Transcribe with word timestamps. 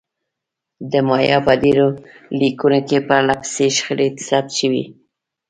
د 0.91 0.93
مایا 1.07 1.37
په 1.45 1.53
ډبرلیکونو 1.61 2.79
کې 2.87 2.97
پرله 3.07 3.35
پسې 3.41 3.65
شخړې 3.75 4.07
ثبت 4.27 4.47
شوې. 4.59 4.83